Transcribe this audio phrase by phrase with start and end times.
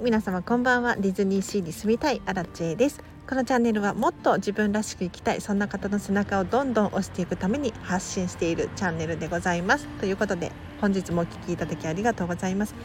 [0.00, 0.94] 皆様こんばんは。
[0.94, 3.02] ディズニーシーに住みたいアラチェです。
[3.28, 5.40] このチャンネルはもっと自分らしく生きたい。
[5.40, 9.88] そんな方の背中をどんどん押していくために発信しているチャンネルでございます。
[9.98, 12.76] ということで本日もお聴きいただきありがとうございます。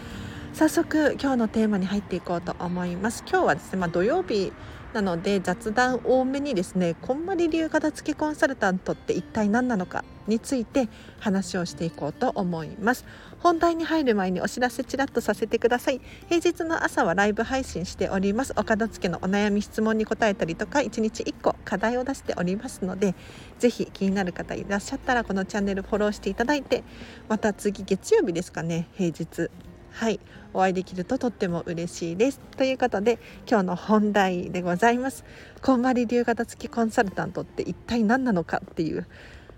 [0.53, 3.23] 早速今日のテーマに入っていこうと思います。
[3.29, 4.51] 今日はですねまあ、土曜日
[4.93, 10.87] なので雑談多めにですねこんまり流片付けコンサルタントって一体何なのかについて
[11.19, 13.05] 話をしていこうと思います。
[13.39, 15.99] 本題に入る前にお知らせちらっとさせてください。
[16.29, 18.53] 平日の朝はライブ配信しております。
[18.55, 23.15] お片付けのお悩み質問に答えたりとか1日1個課題を出しておりますので
[23.59, 26.83] ぜひ気になる方いらっしゃったらこのチャンネルフォローしていただいて
[27.27, 29.49] また次月曜日ですかね平日
[29.93, 30.19] はい。
[30.55, 32.39] お会いできるととっても嬉しいです。
[32.57, 35.23] ということで今日の本題でございます。
[35.61, 39.05] こんまり流型付きコンサルタントって一体何なのかっていう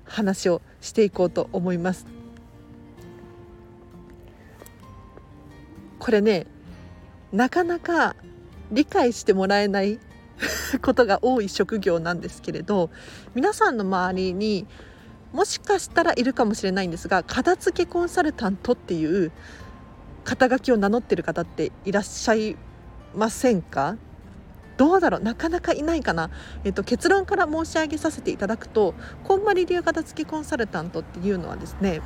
[0.06, 2.06] 話をしていこうと思います。
[6.00, 6.48] これね
[7.32, 8.16] なかなか
[8.72, 9.99] 理解してもらえない
[10.82, 12.90] ことが多い職業なんですけれど
[13.34, 14.68] 皆さんの周りに
[15.32, 19.32] もしかしたらいるかもしれないんですが片付けコンサルタントっていう
[20.26, 22.57] 肩書きを名乗ってる方っていらっしゃい
[23.15, 23.95] ませんか？
[24.76, 25.21] どうだろう？
[25.21, 26.29] なかなかいないかな、
[26.65, 32.01] えっと、結論から申し上げさせていただくとこんまり流片付きコンサルタントっていうのはですね、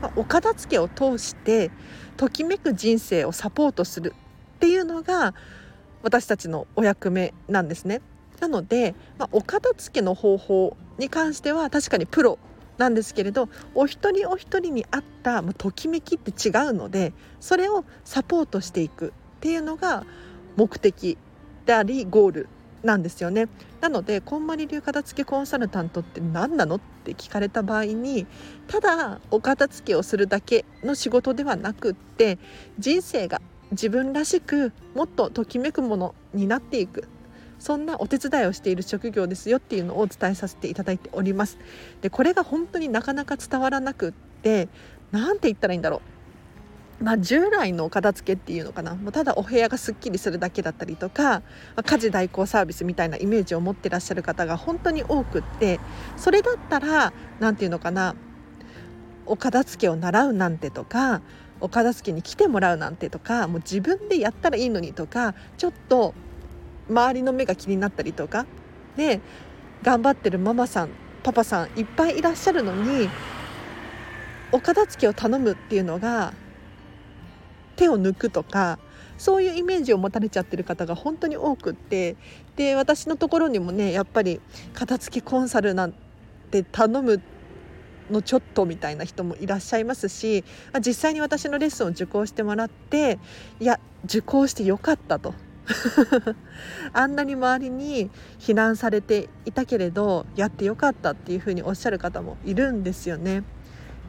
[0.00, 1.70] まあ、お片付けを通して
[2.16, 4.14] ときめく人生をサポートする
[4.56, 5.34] っていうのが
[6.02, 8.00] 私たちのお役目なんですね。
[8.40, 12.38] なので、まあ、お片付けの方法に関しては確かにプロ
[12.82, 20.04] なんですけれどお一人お一人に合ったときめきって違うのでそれをサポートしていくっていうのが
[20.56, 21.16] 目的
[21.64, 22.48] でありゴール
[22.82, 23.46] なんですよね。
[23.80, 28.26] なのでこんまり流片付けコンサルタントって何なのって聞かれた場合に
[28.66, 32.38] ただお片付けをするだけの仕事ではなくって
[32.80, 37.06] 人生が自分らしくもっとときめくものになっていく
[37.62, 41.58] そんなお手伝いをしている職業ですよっていうのをお伝えさせていただいております。
[42.00, 44.12] でこれが本当になかなか伝わらなくっ
[44.42, 44.68] て
[45.12, 46.02] 何て言ったらいいんだろ
[47.00, 47.04] う。
[47.04, 48.96] まあ、従来の片付けっていうのかな。
[48.96, 51.42] もうただお部屋がすっきりするだけだったりとか、ま
[51.76, 55.78] あ、家事代行サービスみたいなイメージを持ってらっしゃる方が本当に多くって
[56.16, 58.16] それだったら何て言うのかな。
[59.24, 61.22] お片付けを習うなんてとか
[61.60, 66.12] お片付けに来てもらうなんてとかもう自分でやったらいいのにとかちょっと
[66.92, 68.46] 周りの目が気になったりとか。
[68.96, 69.20] で
[69.82, 70.90] 頑張ってるママさん
[71.22, 73.08] パパさんいっぱいいらっしゃるのに
[74.52, 76.34] お片付けを頼むっていうのが
[77.76, 78.78] 手を抜くとか
[79.18, 82.16] そういうイメージを持たれちゃってる方が本当に多くって
[82.56, 84.40] で私のところにもねやっぱり
[84.74, 85.94] 片付けコンサルなん
[86.50, 87.22] て頼む
[88.10, 90.44] のちょっとみたいな人もいらっしゃいますし
[90.84, 93.18] 実際に私のレッスンを受講してもらって
[93.58, 95.34] いや受講してよかったと。
[96.92, 103.44] あんなに周りに非難されていたけれどやってよかったっていうふうにおっしゃる方もいるんですよね。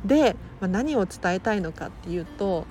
[0.06, 2.66] で、まあ、何を伝えたいのかっていうと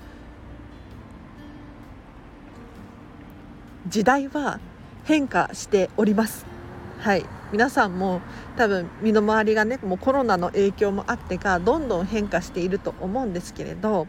[3.89, 4.61] 時代は
[5.05, 6.47] 変化しております。
[6.99, 8.21] はい皆さんも
[8.57, 14.07] 多分身の回りがねもうコロナの影響もあってかどんどん変化していると思うんですけれど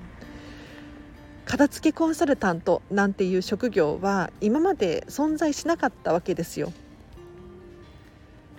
[1.45, 6.71] 片付けコンサルタントなんていう職業は今まで存在しなかったわけですよ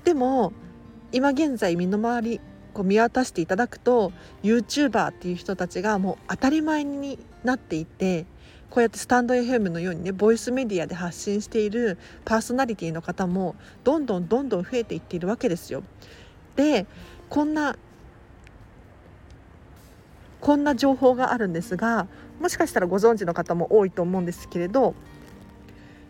[0.05, 0.53] でも
[1.13, 2.41] 今現在身の回り
[2.75, 4.13] こう見渡していただくと
[4.43, 8.27] YouTuber っていう人たちがもう当たり前になっていて
[8.69, 15.85] こうやってスタンド FM のようにねボイスメディアで発信しているパーソナリティの方もどんどんどんどん増えていっているわけですよ。
[16.57, 16.87] で
[17.31, 17.77] こんな
[20.41, 22.09] こんな情報があるんですが
[22.45, 24.95] もしかしたらご存知の方も多いと思うんですけれど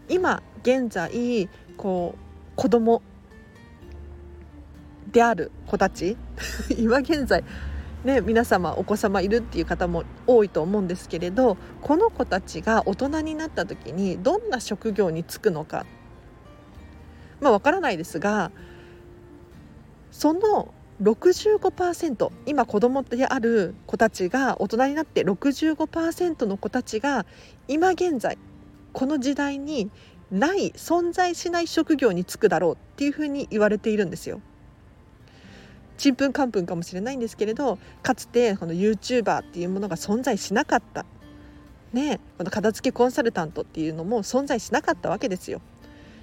[0.09, 3.03] 今現在こう子供
[5.13, 6.17] である子たち
[6.77, 7.45] 今現在
[8.03, 15.87] ね、皆様お子様いるっていう方も多いと思うんですけれどこの子たちが大人になった時にどんな職業に就くのか。
[17.41, 18.51] まあわからないですが
[20.11, 27.27] その65%今子供である子たちが大人になって65%の子たちが
[27.67, 28.39] 今現在
[28.93, 29.91] この時代に
[30.31, 34.41] ない存在しない職業に就くだろうっていうふうに言われているんですよ。
[35.97, 41.07] ちんぷんかんぷんかもしれないんですけれどかつてこの YouTuber っていうものが存在しなかった、
[41.93, 45.61] ね、この片付けコンサルタントっていうのも存在しなかったわけですよ。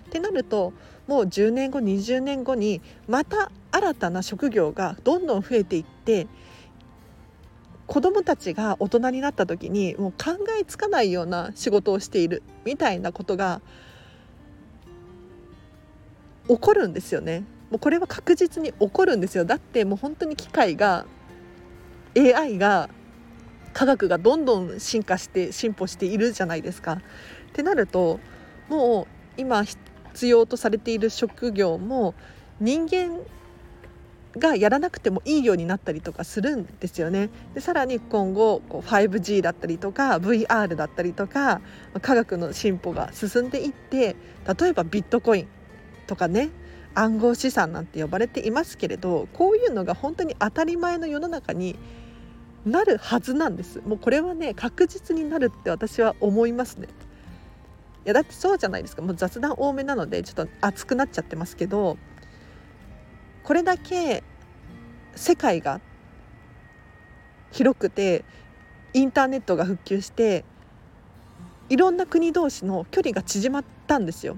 [0.08, 0.74] ってなると
[1.08, 6.28] もう10年後20年後にまた新たな職業がどんどん増えていって
[7.88, 13.62] 子どもたちが大人になった時にもう考えつかないような仕事をしているみたいなことが
[16.48, 17.44] 起こるんですよね。
[17.70, 21.06] もうこれは確実に起こるんですよだってもう本当に機械が
[22.18, 22.90] AI が
[23.74, 26.94] 科学がどんどん進化して進歩しているじゃないですか。
[26.94, 26.98] っ
[27.54, 28.20] てなると
[28.70, 29.08] もう
[29.38, 32.14] 今必要とされている職業も
[32.60, 33.20] 人間
[34.38, 37.30] がやらなくてもいいようになったりとかするんですよね。
[37.54, 41.62] でさらに今後こう 5G だったりとか VR だったりとか
[42.02, 44.16] 科学の進歩が進んでいって
[44.60, 45.48] 例えばビットコイン
[46.08, 46.50] とかね
[46.94, 51.78] 暗号資産なんて呼ばれていますけれどこういうのが本当に当たり前の世の中に
[52.66, 53.82] なるはずなんです。
[53.86, 56.88] もうこれはね確実になるって私は思いますね。
[58.06, 59.02] いやだってそうじゃないですか。
[59.02, 61.98] もう雑談多めなのでちょっと熱くなっちゃってますけど
[63.44, 64.24] これだけ
[65.16, 65.82] 世界が
[67.52, 68.24] 広くて
[68.94, 70.46] インターネットが復旧して
[71.70, 74.38] いろんな国同士の距離が縮まったんですよ。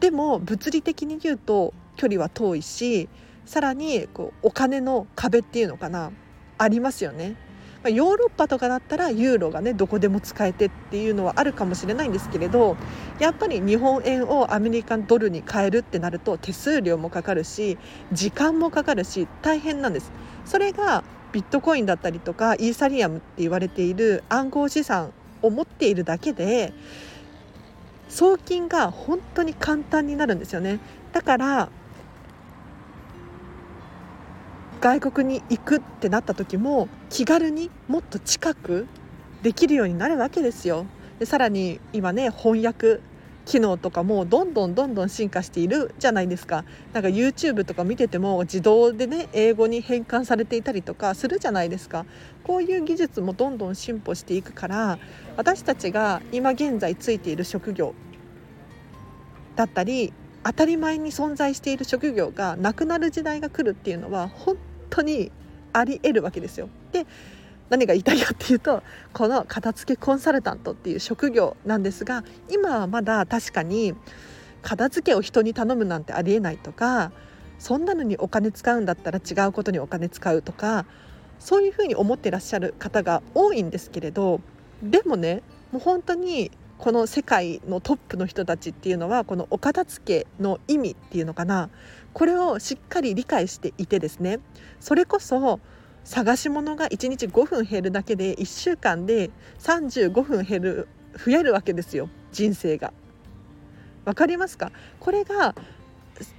[0.00, 3.08] でも物理的に言うと距離は遠いし
[3.46, 6.10] さらにこうお金の壁っていうのかな
[6.58, 7.36] ありますよね。
[7.84, 12.76] ま、ヨーロッパとかだったらユーロがねどこでも使えてっていうのはあるかもしれないんですけれど
[13.20, 17.78] やっぱり日本円をアメリカンドルに変えるってなると手数料もかかるし
[18.10, 20.10] 時間もかかるし大変なんです。
[20.46, 26.72] それがビットコインだったりとかイーサリアムって言われている暗号資産を持っているだけで
[28.08, 30.78] 送金が本当に簡単になるんですよね
[31.12, 31.68] だから
[34.84, 38.86] 外国に行くってなった時も気軽にもっと近く
[39.42, 40.84] できるようになるわけですよ。
[41.18, 43.00] でさらに今ね翻訳
[43.46, 52.04] 機能とかもどんどんどんどん進化しているじゃないですかなんか YouTube とか見てても自動でね英語に変換されていたりとかするじゃないですか
[52.42, 54.98] こういう技術もどんどん進歩していくから
[55.38, 57.94] 私たちが今現在ついている職業
[59.56, 64.58] だったり当たり前に存在している職業がなくなる時代が来るっていうのは本
[64.90, 65.30] 当に
[65.72, 66.68] ありえるわけですよ。
[66.92, 67.06] で
[67.70, 68.82] 何が言いたいかっていうと
[69.12, 73.94] この片付けコンサルタントっていう職業なんですが今はまだ確かに
[74.62, 77.10] 片付けを人に頼むなんてありえないとか
[77.58, 80.84] そんなのにお金使うんだったら違うことにお金使うとか
[81.38, 84.40] そういうふうに思ってらっしゃる方が多いんですけれど
[84.82, 85.42] でもね
[85.72, 91.70] もう本当にこの世界のトップの人たちっていうのはこのお片付けの意味っていうのかな
[92.12, 94.40] これをしっかり理解していてですね
[94.80, 95.60] それこそ
[96.04, 99.30] 探し物が1日5分減るだけで1週間で
[99.60, 102.92] 35分減る増えるわけですよ人生が。
[104.04, 104.70] わかりますか？
[105.00, 105.54] これが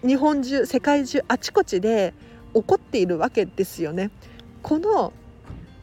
[0.05, 2.13] 日本中世界中あちこちで
[2.53, 4.11] 起こっているわけですよね。
[4.61, 5.13] この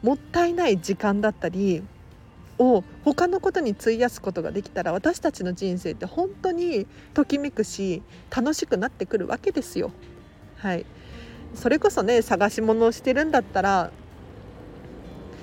[0.01, 1.83] もったいない時間だったり
[2.59, 8.03] を他のことに費やすことができたら私たちの人生って本当にときめくし
[8.35, 9.91] 楽しくなってくるわけですよ。
[10.57, 10.85] はい、
[11.55, 13.91] それこそね探し物をしてるんだったら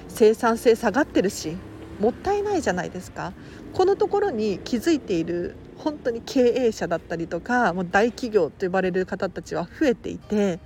[0.09, 1.57] 生産性下がってるし
[2.01, 3.33] もったいないじゃないですか。
[3.73, 10.59] このところに気づいている本当に経営者だったりとかもう大企業と呼ばれる方たちは増えていて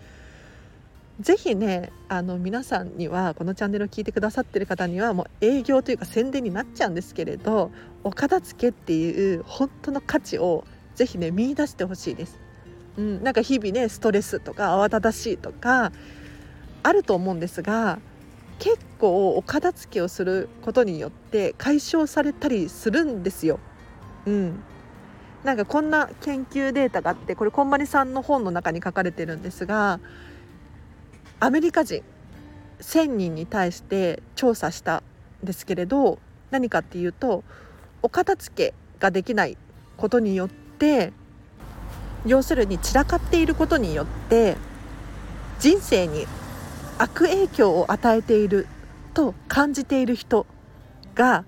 [1.20, 7.70] ぜひねあの皆さんにはこのチャンネルを聞いてくださってる方にはもう営業というか宣伝になっちゃうんですけれど
[8.02, 10.64] お片付けっていう本当の価値を
[10.96, 12.40] ぜひね見出してほしいです。
[12.96, 15.90] うん、なんか日々ねストレスとか慌ただしいとか
[16.82, 17.98] あると思うんですが
[18.58, 23.58] 結構お片付けをすることによって解消されたりするんですよ。
[24.26, 24.62] うん、
[25.44, 30.00] なんかこんな研究データがあってこれこんまりさんの本の中に書かれてるんですが
[31.40, 32.02] アメリカ人
[32.80, 35.02] 1,000人に対して調査した
[35.42, 36.18] んですけれど
[36.50, 37.44] 何かっていうと
[38.02, 39.56] お片付けができない
[39.96, 41.12] ことによって
[42.26, 44.56] 要するに散らかっていることによって
[45.58, 46.26] 人生に
[46.98, 48.66] 悪影響を与えている
[49.14, 50.46] と感じている人
[51.14, 51.44] が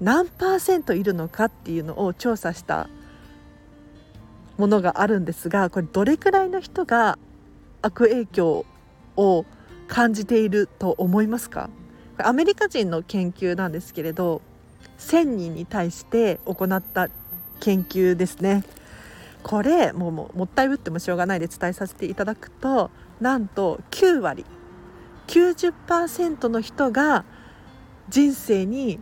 [0.00, 2.88] 何パーセントいるのかっていうのを調査した
[4.56, 7.18] ものがあるんですがこれどれくらいの人が
[7.82, 8.64] 悪影響
[9.16, 9.44] を
[9.88, 11.70] 感じていると思いますか？
[12.18, 14.40] アメリカ人の研究なんですけれど
[14.98, 17.08] 1,000人に対して行った
[17.60, 18.64] 研究ですね。
[19.42, 22.90] これもうももったいぶってもしょうがないで伝えさせていただくと
[23.20, 24.46] なんと9割
[25.26, 27.24] 90%の人が
[28.08, 29.00] 人生に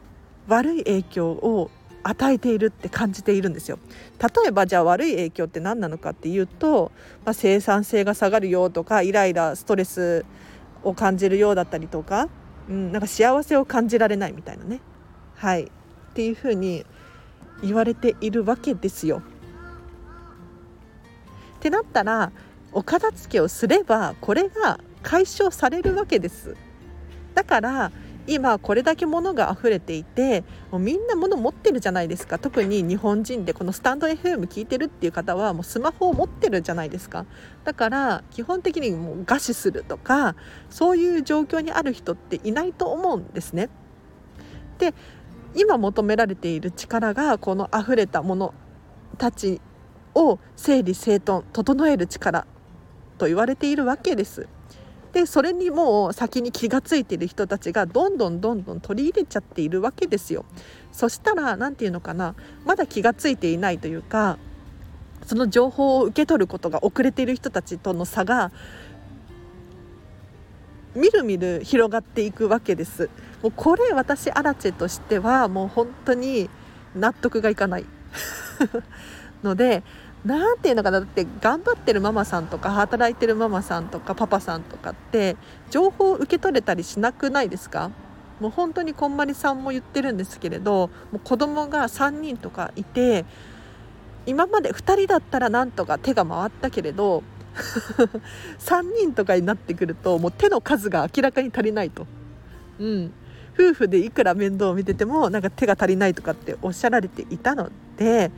[0.49, 1.71] 悪い影響を
[2.03, 3.79] 与えているって感じているんですよ。
[4.21, 6.93] 例えばじゃあ悪い影響って何なのかっていうと、
[7.25, 10.25] まあ、生産性が下がるよとかイライラストレス
[10.83, 12.29] を感じるようだったりとか
[12.69, 14.81] うん、なんか幸せを感じられないみたいなね。
[15.37, 15.65] はい。
[15.65, 15.69] っ
[16.15, 16.85] ていうふうに
[17.63, 19.23] 言われているわけですよ。
[21.59, 22.33] ってなったら
[22.73, 26.57] お片付けをすればこれが解消されるわけです。
[27.35, 27.93] だから
[28.27, 37.27] 今これだけ物が溢れていてもうみんな物持ってるじゃないですか特に日本人でこのスタンド FM 聞いてるっていう方はもうスマホを持ってるじゃないですか
[37.65, 40.37] だから基本的にもう餓死するとか
[40.71, 43.69] そういう状況にある人っていないと思うんですね。
[44.79, 44.95] で
[45.55, 48.55] 今求められている力がこの溢れたもの
[49.19, 49.61] たち
[50.15, 52.47] を整理整頓整える力
[53.19, 54.49] と言われているわけです。
[55.13, 60.45] でそれにもう先に気が付いている人たちがどんどんどんどん取り入れちゃっているわけですよ。
[60.91, 64.39] そしたら何て言うのかなまだ気が付いていないというか
[65.27, 68.53] その情報を受け取ることが遅れている人たちとの差が
[70.95, 73.09] みるみる広がっていくわけです。
[73.43, 76.49] もうこれ私アラチェとしてはもう本当に
[76.95, 77.85] 納得がいかない
[79.43, 79.83] ので
[80.25, 81.01] 何ていうのかな？
[81.01, 85.37] だって頑張ってるママさんとか働いてるママさんとかパパさんとかって
[85.71, 87.91] 情報を受け取れたりしなくないですか？
[88.41, 93.25] もう本当にこんまりさんも言ってるんですけれどもう子供が3人とかいて
[94.27, 97.23] 今まで2人だったらなんとか手が回ったけれど
[98.59, 102.07] 3人とかになってくるともう手の数が明らかに足りないと。
[102.81, 103.13] うん、
[103.55, 108.31] 夫婦でいくら面倒を見ててもなんか手が足りないとかっておっしゃられていたので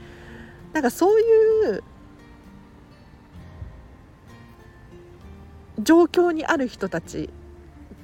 [0.74, 1.84] なんかそういう
[5.80, 7.30] 状況にある人たち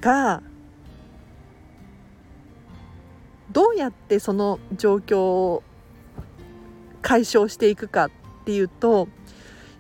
[0.00, 0.42] が
[3.50, 5.62] どうやってその状況を
[7.02, 8.10] 解消していくかっ
[8.44, 9.08] ていうと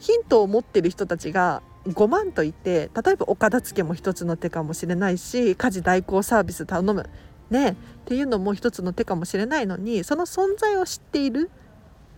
[0.00, 7.08] ヒントを持ってる人たちが5万といて例えばお片付けも一つの手かもしれないし家事代行サービス頼む
[7.50, 11.50] ねっていうのも一つの手かもしれないのにその存在を知っている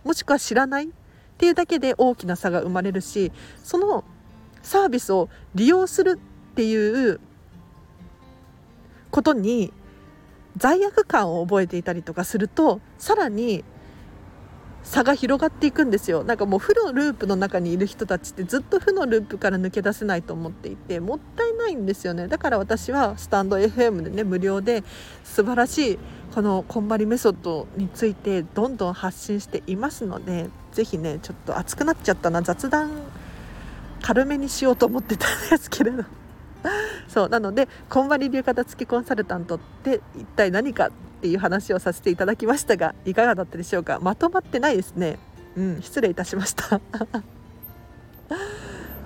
[0.03, 0.87] もしくは知らないっ
[1.37, 3.31] ていうだけで大きな差が生まれるし
[3.63, 4.03] その
[4.61, 6.19] サービスを利用する
[6.51, 7.19] っていう
[9.11, 9.73] ことに
[10.57, 13.63] 罪悪感を覚えていたりとかするとさらに
[14.83, 16.23] 差が広がっていくんですよ。
[16.23, 22.27] なんかもう負のループの中にいる人たちってずっと負のループから抜け出せないと思っていてもったいないんですよね。
[22.27, 24.83] だから私はスタンド FM でね無料で
[25.23, 25.99] 素晴らしい
[26.35, 32.41] このこんまりメソッドについてどんどん発信していますので是非ねちょっと熱くなっちゃったな。
[32.41, 32.91] 雑談
[34.01, 36.03] 軽めにしようと思ってたんですけれど。
[37.07, 37.29] そう。
[37.29, 40.91] なのでこんまり流片付きコンサルタントって一体何か
[41.23, 43.97] っていう話をさせていただきましたがいかがだったでしょうか？
[44.01, 45.17] まとまってないですね。
[45.55, 46.81] うん失礼いたしました。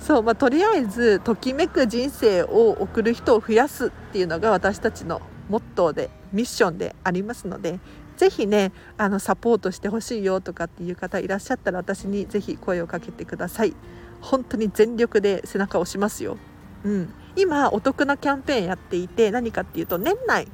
[0.02, 7.80] そうまあ、とりあえずときめく人生を送る人を増やすっていうのが私たちのモットーでミッションでありますので
[8.16, 13.76] ぜひねあのサポートしてほしいよとかっていう方いらっしゃったら私にぜひ声をかけてください。
[14.22, 16.40] 本当に全力で背中を押しますよ、
[16.84, 20.48] うん、今お得なキャンペーンやっていて何かっていうと年内。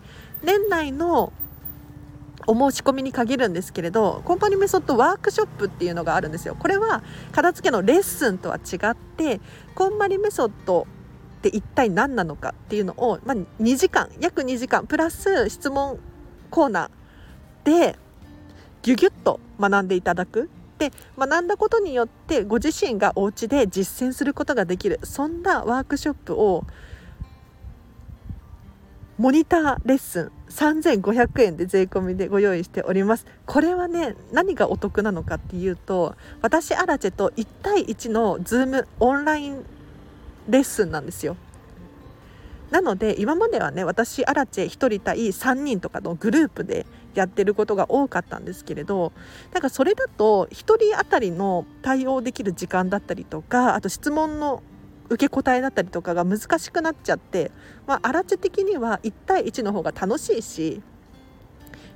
[0.43, 1.33] 年内の
[2.47, 6.55] お申し込みに限るんですけれどコンパニーメソッドワークショップっていうのがあるんですよ。
[6.55, 9.39] これは片付けのレッスンとは違って
[9.75, 10.87] こんまりメソッド
[11.37, 15.99] って一体何なのかっていうのを、まあ、2時間約2時間プラス質問
[16.49, 17.97] コーナーで
[18.81, 20.49] ギュギュッと学んでいただく。
[20.79, 26.65] で学んだことによってご自身がお家で実践することができるそんなワークショップを
[29.23, 33.25] モニターレッスン3500円で税込みでご用意しております。
[33.45, 39.65] これはね何がお得なのかっていうと私アラチェと1対1のズームオンライン
[40.49, 41.37] レッスンなんですよ。
[42.69, 49.13] なので今まではね私アラチェ1人対3人とかのグループでやってることが多かったんですけれど
[49.53, 54.61] なんかそれだと1人当たりの対応できる時間だったりとかあと質問の
[55.09, 57.51] 受け答えだったりとかが難しくなっちゃって、
[57.87, 60.81] まあ、アラチェ的には1対1の方が楽しいし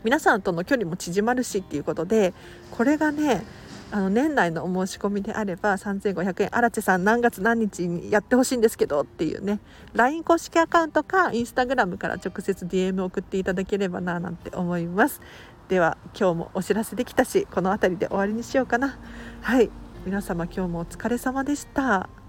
[0.04, 2.34] 皆さんとの距離も縮まるしっていうことで
[2.72, 3.44] これがね
[3.90, 9.60] あの年内のお申し込みであれば3500円荒地さん何月何日にやってほしいんですけどっていうね
[9.94, 15.22] LINE 公式アカウントか Instagram から直接 DM 送っていただければななんて思います。
[15.70, 18.98] では今日もお知らせできたしこの辺りで終わりにしようかな。
[19.42, 19.70] はい。
[20.06, 22.27] 皆様今日もお疲れ様でした。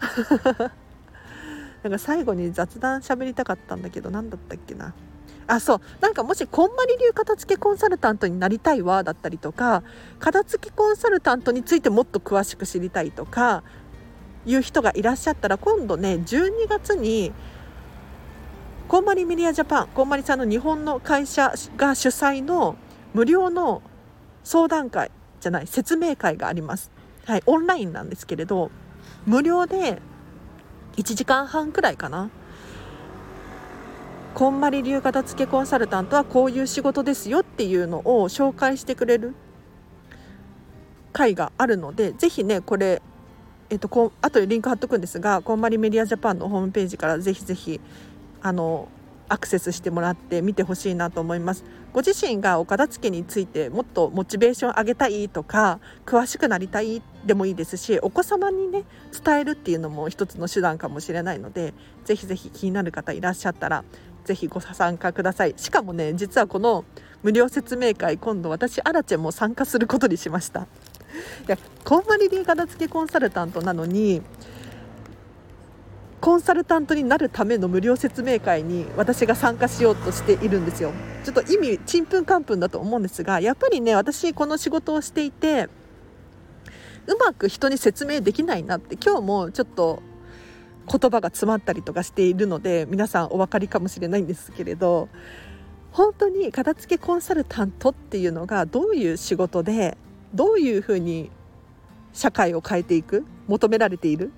[1.82, 4.94] なんか最後に雑談喋りたかったんだけど何だったっけな。
[5.46, 5.80] あそう。
[6.00, 9.82] なんかもしこんまり流片付けコンサルタントになりたいわだったりとか
[10.18, 13.62] 片付けコンサルタントについてもっと詳しく知りたいとか
[14.44, 17.32] いう人がいらっしゃったら今度ね12月に
[18.88, 22.76] コンマリメディアジャパンコンマリさんの日本の会社が主催の
[23.14, 23.82] 無料の
[24.44, 25.10] 相談会
[25.40, 26.90] じゃない説明会があります、
[27.24, 28.70] はい、オンラインなんですけれど
[29.26, 30.00] 無料で
[30.96, 32.30] 1時間半くらいかな。
[34.36, 39.34] こんまり流型付けコンサルタントはこういう仕事ですよっていうのを紹介してくれる
[41.14, 43.00] 会があるので是非ねこれ
[43.70, 47.80] えっとこ後でリンク貼っとくんですがこんまりメディアジャパンのホームページからぜひぜひ
[48.42, 48.88] あの
[49.28, 51.64] アクセスしてもらって見てほしいなと思います。
[51.92, 58.84] ご自身がお片付けについてもっとモチベーション上げたいとか詳しくなりたいでもいいですしお子様にね
[59.24, 61.72] 伝えるっていうのも一つの手段かもしれないので
[62.04, 63.82] ぜひぜひ気になる方いらっしゃったら
[64.24, 65.54] ぜひご参加ください。
[65.56, 66.84] しかもね実はこの
[67.22, 70.60] 無料説明会今度私アラチェも参加することにしました。
[70.60, 70.64] い
[71.46, 74.20] やこんまり流片付けコンサルタントなのに
[76.20, 80.92] コンサルタントになるための無料説明会に私が参加しようとしているんですよ。
[81.24, 85.68] ちょっと意味ちんぷんかんぷんだと思うんですがやっぱりね私この仕事をしていて
[87.06, 90.02] うまく人に説明できないなって今日もちょっと
[90.90, 95.08] 言葉が詰まったりとかしているので皆さんお分かりかもしれないんですけれど
[95.90, 99.96] 本当に片付けコンサルタントっていうのがどういう仕事で
[100.34, 101.30] どういうふうに
[102.12, 104.30] 社会を変えていく求められている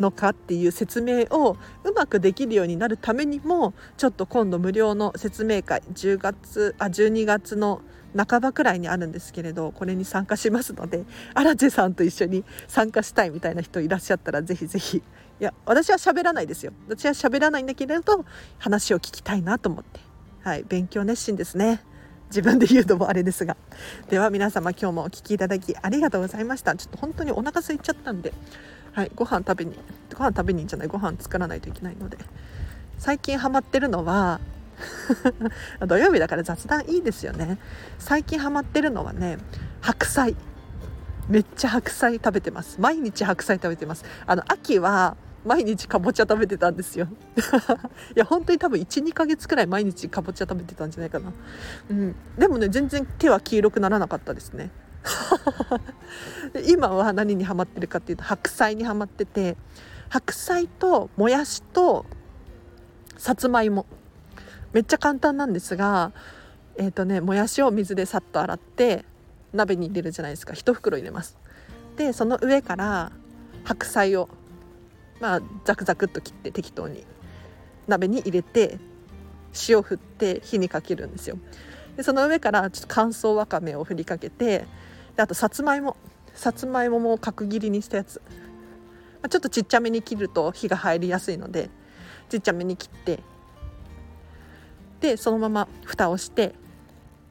[0.00, 7.82] のかっていう説明をうまくできるようになるためにもちょっと今度無料の説明会10月あ12月の
[8.16, 11.04] 半ばくらいにあるんですけれどこれに参加しますので
[11.34, 14.98] 荒地さんと一緒に参加したいみたいな人いらっしゃったらぜひぜひ。
[14.98, 16.72] いや私は喋らないですよ。
[16.86, 18.24] 私は喋らないんだけれど
[18.58, 20.00] 話を聞きたいなと思って。
[20.42, 21.82] はい勉強熱心ですね。
[22.26, 23.56] 自分で言うのもあれですが。
[24.08, 26.74] では皆様今日もお聴きいただきありがとうございました。
[26.76, 28.32] ちょっと本当にお腹空いちゃったんで。
[28.92, 29.76] はい、ご飯食べに
[30.16, 32.18] ご飯食べにんじゃないご飯作らないといけないので。
[32.98, 34.40] 最近ハマってるのは
[35.86, 37.58] 土曜日だから雑談いいですよね。
[37.98, 39.38] 最近ハマってるのはね
[39.80, 40.36] 白菜。
[41.28, 42.80] めっちゃ白菜食べてます。
[42.80, 44.04] 毎日白菜食べてます。
[44.26, 47.06] あの秋は毎日かぼちゃ食べてたんですよ。
[48.14, 51.32] いや本当に多分12ヶ月くらい毎日かぼちゃ食べてたんじゃないかな。
[51.88, 52.14] うん。
[52.36, 54.70] でもね全然手は黄色くならなかったですね。
[56.68, 59.56] 今は何にハマってるかっていうと白菜にはまってて
[60.08, 62.06] 白菜ともやしと
[63.16, 63.86] さつまいも。
[64.72, 66.12] めっちゃ簡単なんですが
[66.76, 69.04] えっ、ー、とねもやしを水でさっと洗って
[69.52, 70.52] 鍋に入れるじゃないですか。
[70.52, 71.36] 1袋入れます。
[71.96, 73.12] でその上から
[73.64, 74.28] 白菜を
[75.20, 77.06] まあザクザクっと切って適当に。
[77.90, 78.78] 鍋に入れて
[79.68, 81.38] 塩振って火にかけるんですよ。
[81.96, 84.64] でその上からちょっと乾燥わかめを振りかけて
[85.20, 85.98] であとさつまいも
[86.32, 88.22] さつまいもも角切りにしたやつ、
[89.20, 91.68] ま、ちょっとちっちゃめに切ると火が入りやすいので
[92.30, 93.22] ちっちゃめに切って
[95.00, 96.54] でそのまま蓋をして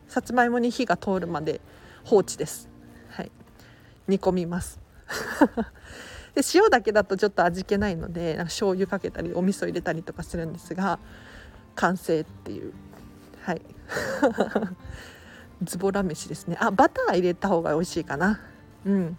[0.07, 1.61] さつまいもに火が通るまで
[2.03, 2.69] 放置です、
[3.09, 3.31] はい、
[4.07, 4.79] 煮込みます。
[6.35, 10.99] で塩だけだとちょっと味気ないのでなんか醤油かけたりお味噌入れたりとかするんですが
[11.73, 12.71] 完成っていう。
[13.41, 13.61] はい。
[15.63, 16.57] ズボラ飯ですね。
[16.59, 18.39] あバター入れた方が美味しいかな。
[18.85, 19.17] うん。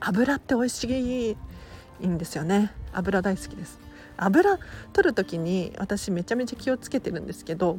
[0.00, 1.36] 油って美味しいい
[2.00, 2.72] いんですよね。
[2.92, 3.78] 油大好きです。
[4.16, 4.58] 油
[4.92, 7.78] 取る時に私めちゃめちゃ気をつけてるんですけど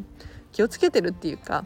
[0.52, 1.66] 気をつけてるっていうか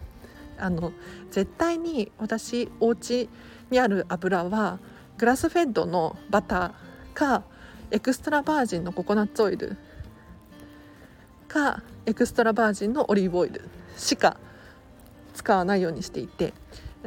[0.59, 0.91] あの
[1.31, 3.29] 絶対に私お家
[3.71, 4.79] にある油は
[5.17, 7.43] グラスフェッドのバターか
[7.91, 9.77] エクストラバージンのココナッツオイル
[11.47, 14.37] かエクストラバージンのオリーブオイルしか
[15.33, 16.53] 使わないようにしていて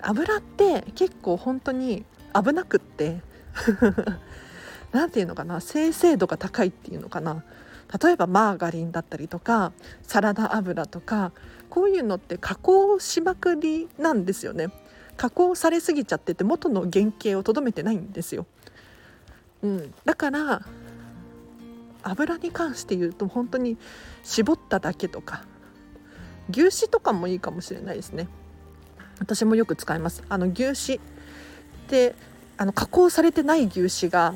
[0.00, 2.04] 油って結構本当に
[2.34, 3.20] 危なくって
[4.92, 7.44] 何て言うのかな精製度が高いっていうのかな。
[8.02, 11.30] 例えばマーガリンだったりとかサラダ油とか
[11.68, 14.68] こういうのって加工しまくりなんですよね。
[15.16, 18.46] 加工されすぎちゃってて元の原型をとどめてないんですよ、
[19.62, 20.62] うん、だから
[22.02, 23.76] 油に関して言うと本当に
[24.22, 25.44] 絞っただけとか
[26.50, 28.28] 牛脂とかもいいかもしれないですね。
[29.18, 30.22] 私もよく使います。
[30.28, 30.98] あの牛脂っ
[31.88, 32.14] て
[32.56, 34.34] あの加工されてない牛脂が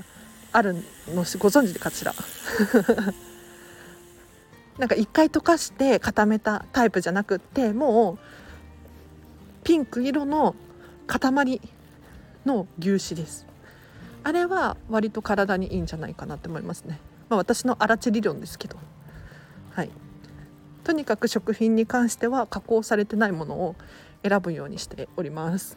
[0.53, 0.83] あるの
[1.15, 2.15] ご存知でかしら？
[4.79, 8.19] なんか一回溶かして固めたタイプじゃなくってもう
[9.65, 10.55] ピンク色の
[11.07, 11.61] 塊
[12.45, 13.47] の牛脂です。
[14.23, 16.99] あれは割と体にいいんじゃないかなって思いますね。
[17.29, 18.77] まあ私のアラチ理論ですけど。
[19.73, 19.91] はい。
[20.87, 23.75] とにかく食品に関しては加工されてないものを
[24.23, 25.77] 選ぶようにしております。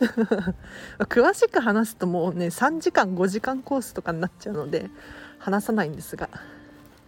[0.98, 4.90] 詳しく話すともうね3時間5時間コースとかになっちゃうので
[5.38, 6.28] 話さないんですが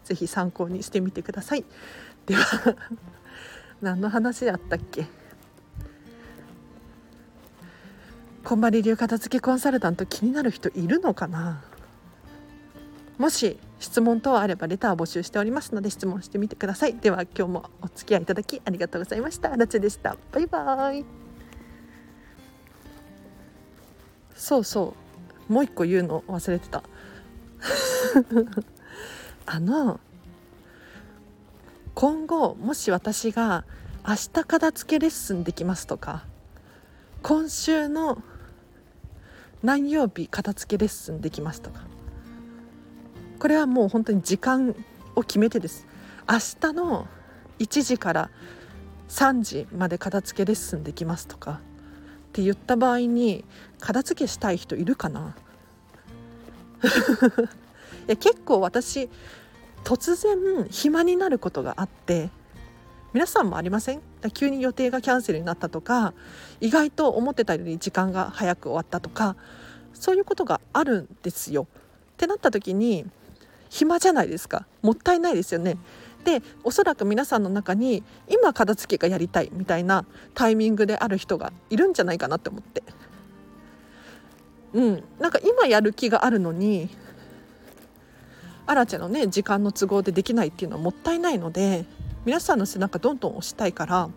[0.05, 1.65] ぜひ参考にしてみてください。
[2.27, 2.77] では
[3.83, 5.07] 何の話やったっけ？
[8.45, 11.65] こんまり流片付けコンサルタント気になる人いるのかな？
[13.19, 16.97] もし質問等あればレター募集しておりますので質問してみてください。
[16.97, 19.57] では今日もお付き合いいただきありがとうございました。
[19.57, 20.17] ラチでした。
[20.33, 21.05] バイバイ。
[24.35, 24.95] そうそ
[25.49, 25.53] う。
[25.53, 26.83] もう一個言うの忘れてた。
[29.47, 30.01] あの
[31.95, 33.65] 今後もし私が
[34.07, 36.25] 明日片付けレッスンできますとか
[37.23, 38.23] 今週の
[39.63, 41.86] 何曜日片付けレッスンできますとか
[43.39, 44.75] これはもう本当に時間
[45.15, 45.87] を決めてです。
[46.29, 47.07] 明日の
[47.59, 48.31] 1時から
[49.09, 51.57] 3時まで片付けレッスンできますとかっ
[52.33, 53.45] て言った場合に
[53.81, 55.37] 片付けしたい人いるかな？
[58.09, 59.09] いや結構私
[59.85, 62.31] 突然暇になることがあって
[63.13, 64.03] 皆さんもありません？
[64.35, 66.13] 急に予定がキャンセルになったとか
[66.61, 69.37] 意外と思ってたより時間が早く終わったとか
[69.95, 71.67] そういうことがあるんですよ。
[72.15, 73.07] ってなった時に
[73.69, 74.67] 暇じゃないですか。
[74.83, 75.77] もったいないですよね。
[76.25, 82.83] でおそらく皆さんの中に今片付けがやりたいみたいなタイミングである人がいるんじゃないかなって思って。
[84.75, 86.91] うん、なんか今やる気があるのに
[88.67, 91.87] アラチェのね時間の都合でできないっていうのはもったいないので
[92.25, 94.11] 皆さんの背中どんどん押したいから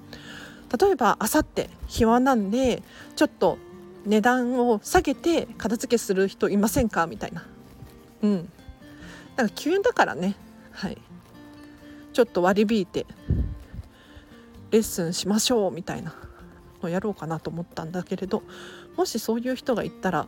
[0.81, 2.81] 例えばあさって暇なんで
[3.15, 3.59] ちょっと
[4.05, 7.05] 値段を下げて片付けする人いませんか？
[7.05, 7.45] みたいな。
[8.23, 8.49] うん。
[9.39, 10.35] なんか急だからね
[10.71, 10.97] はい
[12.11, 13.05] ちょっと割り引いて
[14.71, 16.13] レッスンしましょうみたいな
[16.81, 18.43] のをやろうかなと思ったんだけれど
[18.97, 20.27] もしそういう人がいたら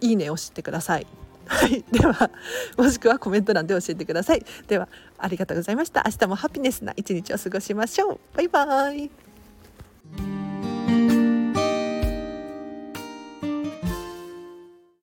[0.00, 1.06] いいねをしてください。
[1.46, 2.30] はい、では
[2.76, 4.44] もしくはコメント欄で教えてください。
[4.66, 4.88] では
[5.18, 6.04] ありがとうございました。
[6.06, 8.20] 明日もハピネスな一日を過ごしましょう。
[8.34, 9.10] バイバイ。